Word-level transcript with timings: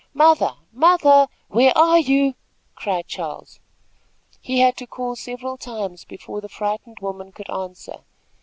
"Mother! 0.15 0.55
mother! 0.73 1.27
where 1.47 1.77
are 1.77 1.99
you?" 1.99 2.33
cried 2.73 3.05
Charles. 3.05 3.59
He 4.39 4.59
had 4.59 4.75
to 4.77 4.87
call 4.87 5.15
several 5.15 5.57
times 5.57 6.05
before 6.05 6.41
the 6.41 6.49
frightened 6.49 6.97
woman 7.01 7.31
could 7.31 7.51
answer. 7.51 7.99